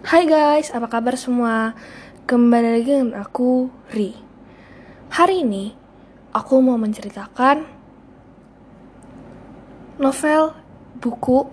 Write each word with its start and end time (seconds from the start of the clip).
Hai 0.00 0.24
guys, 0.24 0.72
apa 0.72 0.88
kabar 0.88 1.12
semua? 1.20 1.76
Kembali 2.24 2.80
lagi 2.80 2.88
dengan 2.88 3.20
aku, 3.20 3.68
Ri. 3.92 4.16
Hari 5.12 5.44
ini, 5.44 5.76
aku 6.32 6.56
mau 6.64 6.80
menceritakan 6.80 7.68
novel 10.00 10.56
buku 11.04 11.44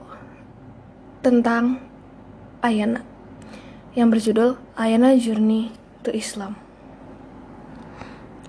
tentang 1.20 1.83
Ayana 2.63 3.04
yang 4.00 4.07
berjudul 4.07 4.55
Ayana 4.79 5.20
Journey 5.20 5.75
to 6.07 6.16
Islam 6.16 6.55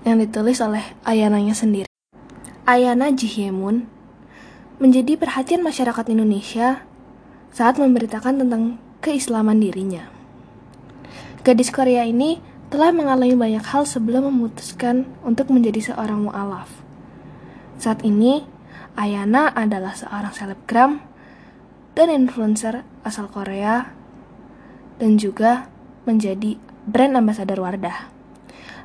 yang 0.07 0.15
ditulis 0.15 0.63
oleh 0.63 0.95
Ayananya 1.03 1.51
sendiri. 1.51 1.91
Ayana 2.63 3.11
Jihyemun 3.11 3.83
menjadi 4.79 5.19
perhatian 5.19 5.59
masyarakat 5.59 6.07
Indonesia 6.07 6.87
saat 7.51 7.75
memberitakan 7.75 8.39
tentang 8.47 8.79
keislaman 8.99 9.63
dirinya. 9.63 10.11
Gadis 11.43 11.71
Korea 11.71 12.03
ini 12.03 12.43
telah 12.69 12.93
mengalami 12.93 13.33
banyak 13.33 13.65
hal 13.65 13.87
sebelum 13.87 14.29
memutuskan 14.29 15.09
untuk 15.25 15.49
menjadi 15.49 15.91
seorang 15.93 16.29
mu'alaf. 16.29 16.69
Saat 17.79 18.05
ini, 18.05 18.45
Ayana 18.99 19.49
adalah 19.55 19.95
seorang 19.95 20.35
selebgram 20.35 20.99
dan 21.95 22.11
influencer 22.11 22.83
asal 23.07 23.31
Korea 23.31 23.95
dan 24.99 25.15
juga 25.15 25.71
menjadi 26.03 26.59
brand 26.83 27.15
ambassador 27.15 27.63
Wardah. 27.63 28.11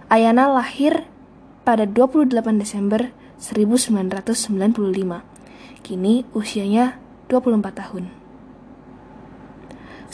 Ayana 0.06 0.46
lahir 0.46 1.10
pada 1.66 1.84
28 1.84 2.30
Desember 2.62 3.10
1995. 3.42 5.20
Kini 5.84 6.24
usianya 6.32 6.96
24 7.28 7.74
tahun. 7.74 8.23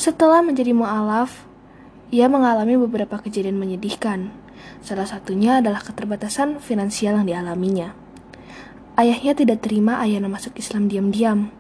Setelah 0.01 0.41
menjadi 0.41 0.73
mu'alaf, 0.73 1.45
ia 2.09 2.25
mengalami 2.25 2.81
beberapa 2.81 3.21
kejadian 3.21 3.61
menyedihkan. 3.61 4.33
Salah 4.81 5.05
satunya 5.05 5.61
adalah 5.61 5.84
keterbatasan 5.84 6.57
finansial 6.57 7.20
yang 7.20 7.29
dialaminya. 7.29 7.92
Ayahnya 8.97 9.37
tidak 9.37 9.61
terima 9.61 10.01
Ayana 10.01 10.33
masuk 10.33 10.57
Islam 10.57 10.89
diam-diam, 10.89 11.53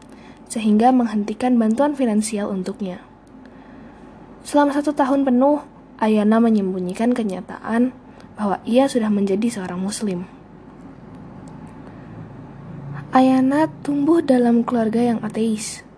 sehingga 0.48 0.88
menghentikan 0.88 1.60
bantuan 1.60 1.92
finansial 1.92 2.48
untuknya. 2.48 3.04
Selama 4.40 4.72
satu 4.72 4.96
tahun 4.96 5.28
penuh, 5.28 5.60
Ayana 6.00 6.40
menyembunyikan 6.40 7.12
kenyataan 7.12 7.92
bahwa 8.40 8.56
ia 8.64 8.88
sudah 8.88 9.12
menjadi 9.12 9.52
seorang 9.52 9.84
Muslim. 9.84 10.24
Ayana 13.12 13.68
tumbuh 13.84 14.24
dalam 14.24 14.64
keluarga 14.64 15.04
yang 15.12 15.20
ateis. 15.20 15.89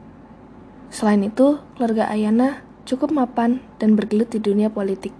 Selain 0.92 1.24
itu, 1.24 1.56
keluarga 1.74 2.04
Ayana 2.12 2.60
cukup 2.84 3.16
mapan 3.16 3.64
dan 3.80 3.96
bergelut 3.96 4.28
di 4.28 4.44
dunia 4.44 4.68
politik. 4.68 5.16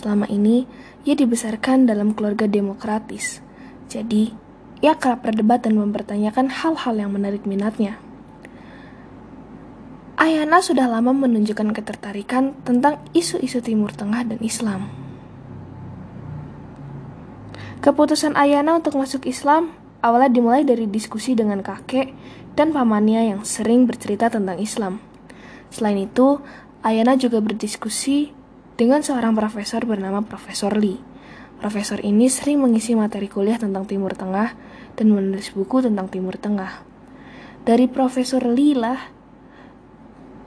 Selama 0.00 0.24
ini, 0.32 0.64
ia 1.04 1.12
dibesarkan 1.12 1.84
dalam 1.84 2.16
keluarga 2.16 2.48
demokratis. 2.48 3.44
Jadi, 3.92 4.32
ia 4.80 4.96
kerap 4.96 5.28
berdebat 5.28 5.60
dan 5.60 5.76
mempertanyakan 5.76 6.48
hal-hal 6.48 6.94
yang 6.96 7.12
menarik 7.12 7.44
minatnya. 7.44 8.00
Ayana 10.16 10.64
sudah 10.64 10.88
lama 10.88 11.12
menunjukkan 11.12 11.76
ketertarikan 11.76 12.56
tentang 12.64 12.96
isu-isu 13.12 13.60
Timur 13.60 13.92
Tengah 13.92 14.24
dan 14.24 14.40
Islam. 14.40 14.88
Keputusan 17.84 18.32
Ayana 18.40 18.80
untuk 18.80 18.96
masuk 18.96 19.28
Islam 19.28 19.76
awalnya 20.00 20.32
dimulai 20.32 20.64
dari 20.64 20.88
diskusi 20.88 21.36
dengan 21.36 21.60
kakek 21.60 22.16
dan 22.56 22.72
pamannya 22.72 23.36
yang 23.36 23.40
sering 23.44 23.84
bercerita 23.84 24.32
tentang 24.32 24.56
Islam. 24.58 24.98
Selain 25.68 26.00
itu, 26.00 26.40
Ayana 26.80 27.14
juga 27.20 27.44
berdiskusi 27.44 28.32
dengan 28.80 29.04
seorang 29.04 29.36
profesor 29.36 29.84
bernama 29.84 30.24
Profesor 30.24 30.72
Lee. 30.72 30.96
Profesor 31.60 32.00
ini 32.00 32.28
sering 32.28 32.60
mengisi 32.60 32.96
materi 32.96 33.28
kuliah 33.28 33.60
tentang 33.60 33.84
Timur 33.84 34.12
Tengah 34.12 34.52
dan 34.96 35.06
menulis 35.12 35.52
buku 35.52 35.84
tentang 35.84 36.08
Timur 36.08 36.36
Tengah. 36.36 36.84
Dari 37.66 37.88
Profesor 37.88 38.44
Lee 38.44 38.76
lah, 38.76 39.00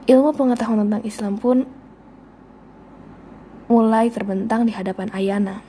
ilmu 0.06 0.34
pengetahuan 0.34 0.86
tentang 0.86 1.02
Islam 1.06 1.34
pun 1.38 1.66
mulai 3.70 4.10
terbentang 4.10 4.66
di 4.66 4.72
hadapan 4.74 5.14
Ayana. 5.14 5.62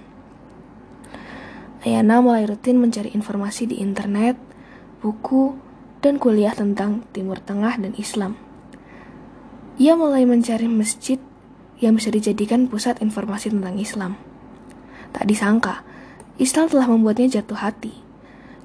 Ayana 1.82 2.22
mulai 2.22 2.46
rutin 2.46 2.78
mencari 2.78 3.14
informasi 3.14 3.70
di 3.70 3.82
internet, 3.82 4.38
buku, 5.02 5.71
dan 6.02 6.18
kuliah 6.18 6.52
tentang 6.52 7.06
Timur 7.14 7.38
Tengah 7.38 7.78
dan 7.78 7.94
Islam. 7.96 8.36
Ia 9.78 9.94
mulai 9.94 10.26
mencari 10.26 10.66
masjid 10.66 11.22
yang 11.82 11.98
bisa 11.98 12.14
dijadikan 12.14 12.70
pusat 12.70 13.02
informasi 13.02 13.50
tentang 13.54 13.78
Islam. 13.78 14.18
Tak 15.14 15.26
disangka, 15.26 15.86
Islam 16.42 16.70
telah 16.70 16.90
membuatnya 16.90 17.42
jatuh 17.42 17.58
hati. 17.58 17.94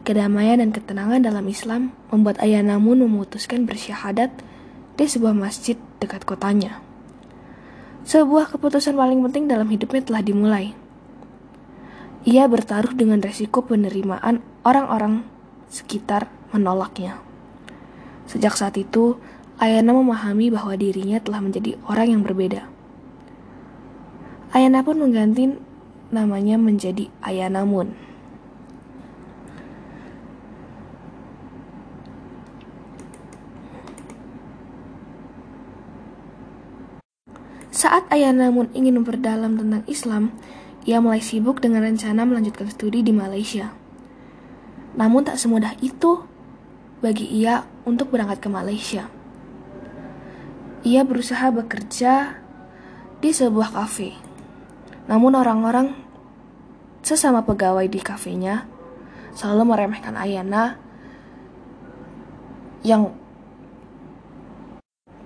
Kedamaian 0.07 0.63
dan 0.63 0.71
ketenangan 0.71 1.21
dalam 1.25 1.45
Islam 1.51 1.91
membuat 2.15 2.39
Ayah 2.39 2.63
namun 2.63 3.03
memutuskan 3.03 3.67
bersyahadat 3.67 4.31
di 4.97 5.05
sebuah 5.05 5.35
masjid 5.35 5.75
dekat 5.99 6.23
kotanya. 6.23 6.79
Sebuah 8.07 8.55
keputusan 8.55 8.95
paling 8.95 9.19
penting 9.27 9.51
dalam 9.51 9.67
hidupnya 9.67 10.07
telah 10.07 10.23
dimulai. 10.23 10.79
Ia 12.23 12.47
bertaruh 12.47 12.95
dengan 12.95 13.19
resiko 13.19 13.67
penerimaan 13.67 14.47
orang-orang 14.63 15.27
sekitar 15.67 16.31
menolaknya. 16.55 17.25
Sejak 18.26 18.59
saat 18.59 18.75
itu, 18.75 19.19
Ayana 19.56 19.97
memahami 19.97 20.53
bahwa 20.53 20.76
dirinya 20.76 21.16
telah 21.16 21.41
menjadi 21.41 21.81
orang 21.88 22.12
yang 22.12 22.22
berbeda. 22.26 22.69
Ayana 24.53 24.84
pun 24.84 25.00
mengganti 25.00 25.56
namanya 26.12 26.60
menjadi 26.60 27.09
Ayana 27.25 27.64
Moon. 27.64 27.97
Saat 37.72 38.08
Ayana 38.08 38.48
Moon 38.53 38.69
ingin 38.76 39.00
memperdalam 39.00 39.56
tentang 39.60 39.84
Islam, 39.88 40.37
ia 40.84 41.00
mulai 41.00 41.20
sibuk 41.20 41.60
dengan 41.64 41.84
rencana 41.84 42.25
melanjutkan 42.25 42.72
studi 42.72 43.00
di 43.00 43.12
Malaysia. 43.12 43.72
Namun 44.97 45.28
tak 45.28 45.37
semudah 45.37 45.76
itu 45.84 46.25
bagi 47.01 47.29
ia 47.29 47.65
untuk 47.84 48.12
berangkat 48.12 48.41
ke 48.41 48.49
Malaysia. 48.49 49.09
Ia 50.87 51.03
berusaha 51.03 51.51
bekerja 51.51 52.41
di 53.21 53.31
sebuah 53.33 53.75
kafe. 53.75 54.15
Namun 55.06 55.35
orang-orang 55.35 55.95
sesama 57.03 57.43
pegawai 57.47 57.87
di 57.87 58.03
kafenya 58.03 58.67
selalu 59.37 59.62
meremehkan 59.71 60.19
Ayana 60.19 60.75
yang 62.83 63.15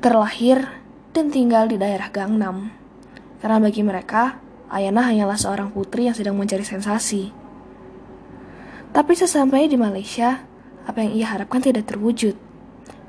terlahir 0.00 0.64
dan 1.12 1.28
tinggal 1.28 1.69
di 1.69 1.76
daerah 1.76 2.09
Gangnam. 2.09 2.72
Karena 3.41 3.56
bagi 3.60 3.80
mereka, 3.84 4.41
Ayana 4.69 5.04
hanyalah 5.09 5.36
seorang 5.36 5.72
putri 5.72 6.09
yang 6.09 6.16
sedang 6.16 6.36
mencari 6.36 6.64
sensasi. 6.64 7.32
Tapi 8.91 9.12
sesampainya 9.14 9.76
di 9.76 9.78
Malaysia, 9.78 10.49
apa 10.90 11.06
yang 11.06 11.14
ia 11.14 11.26
harapkan 11.30 11.62
tidak 11.62 11.86
terwujud. 11.86 12.34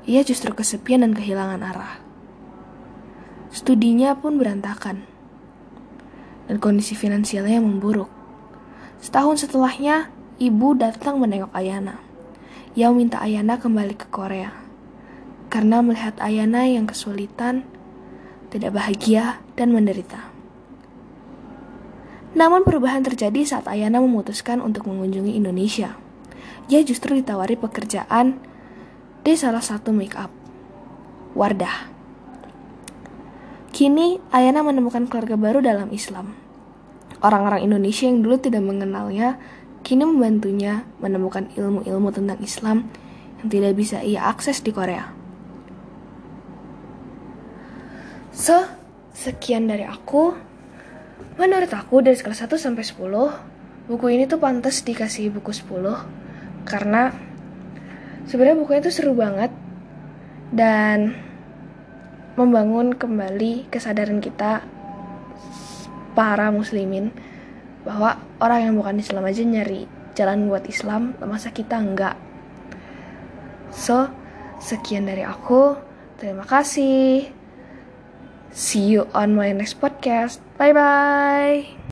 Ia 0.06 0.22
justru 0.22 0.54
kesepian 0.54 1.02
dan 1.02 1.14
kehilangan 1.14 1.62
arah. 1.62 1.98
Studinya 3.50 4.14
pun 4.14 4.38
berantakan. 4.38 5.02
Dan 6.46 6.58
kondisi 6.62 6.94
finansialnya 6.94 7.58
memburuk. 7.62 8.10
Setahun 9.02 9.46
setelahnya, 9.46 10.10
ibu 10.38 10.74
datang 10.78 11.18
menengok 11.18 11.50
Ayana. 11.54 11.98
Ia 12.74 12.90
minta 12.90 13.22
Ayana 13.22 13.58
kembali 13.58 13.94
ke 13.94 14.06
Korea. 14.10 14.50
Karena 15.50 15.82
melihat 15.82 16.18
Ayana 16.18 16.66
yang 16.66 16.86
kesulitan, 16.86 17.62
tidak 18.50 18.74
bahagia, 18.74 19.38
dan 19.54 19.70
menderita. 19.70 20.32
Namun 22.34 22.64
perubahan 22.64 23.04
terjadi 23.06 23.44
saat 23.44 23.68
Ayana 23.68 24.02
memutuskan 24.02 24.58
untuk 24.64 24.88
mengunjungi 24.88 25.36
Indonesia 25.36 26.01
ia 26.72 26.80
justru 26.80 27.20
ditawari 27.20 27.60
pekerjaan 27.60 28.40
di 29.20 29.36
salah 29.36 29.60
satu 29.60 29.92
make 29.92 30.16
up, 30.16 30.32
Wardah. 31.36 31.92
Kini, 33.76 34.16
Ayana 34.32 34.64
menemukan 34.64 35.04
keluarga 35.04 35.36
baru 35.36 35.60
dalam 35.60 35.92
Islam. 35.92 36.32
Orang-orang 37.20 37.68
Indonesia 37.68 38.08
yang 38.08 38.24
dulu 38.24 38.40
tidak 38.40 38.64
mengenalnya, 38.64 39.36
kini 39.84 40.08
membantunya 40.08 40.88
menemukan 40.96 41.52
ilmu-ilmu 41.52 42.08
tentang 42.08 42.40
Islam 42.40 42.88
yang 43.44 43.48
tidak 43.52 43.72
bisa 43.76 44.00
ia 44.00 44.24
akses 44.24 44.64
di 44.64 44.72
Korea. 44.72 45.12
So, 48.32 48.64
sekian 49.12 49.68
dari 49.68 49.84
aku. 49.84 50.32
Menurut 51.36 51.68
aku 51.72 52.00
dari 52.00 52.16
skala 52.16 52.36
1 52.36 52.48
sampai 52.56 52.84
10, 52.84 53.88
buku 53.88 54.04
ini 54.08 54.24
tuh 54.24 54.40
pantas 54.40 54.84
dikasih 54.84 55.32
buku 55.32 55.52
10 55.52 56.21
karena 56.64 57.14
sebenarnya 58.26 58.58
bukunya 58.58 58.80
itu 58.84 58.92
seru 58.92 59.12
banget 59.16 59.50
dan 60.52 61.16
membangun 62.36 62.96
kembali 62.96 63.68
kesadaran 63.68 64.20
kita 64.20 64.64
para 66.12 66.48
muslimin 66.52 67.12
bahwa 67.82 68.20
orang 68.38 68.70
yang 68.70 68.74
bukan 68.78 69.00
Islam 69.02 69.26
aja 69.26 69.42
nyari 69.42 69.88
jalan 70.14 70.48
buat 70.48 70.64
Islam, 70.68 71.16
masa 71.24 71.50
kita 71.50 71.80
enggak? 71.80 72.16
So, 73.72 74.12
sekian 74.60 75.08
dari 75.08 75.24
aku. 75.24 75.76
Terima 76.20 76.44
kasih. 76.44 77.32
See 78.52 78.92
you 78.92 79.08
on 79.16 79.32
my 79.32 79.50
next 79.56 79.80
podcast. 79.80 80.44
Bye 80.60 80.76
bye. 80.76 81.72